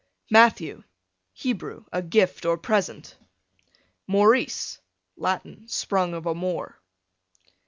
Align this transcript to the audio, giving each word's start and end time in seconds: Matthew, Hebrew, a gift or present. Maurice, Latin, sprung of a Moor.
Matthew, 0.31 0.83
Hebrew, 1.31 1.85
a 1.93 2.01
gift 2.01 2.43
or 2.43 2.57
present. 2.57 3.17
Maurice, 4.07 4.79
Latin, 5.15 5.67
sprung 5.67 6.15
of 6.15 6.25
a 6.25 6.33
Moor. 6.33 6.79